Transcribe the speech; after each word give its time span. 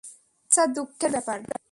আচ্ছা, 0.49 0.63
দুঃখের 0.75 1.09
ব্যাপার। 1.11 1.39